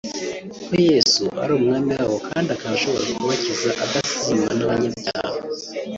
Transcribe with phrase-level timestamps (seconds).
[0.65, 5.37] ko Yesu ari Umwami wabo kandi akaba ashobora kubakiza adasize inyuma n’abanyabyaha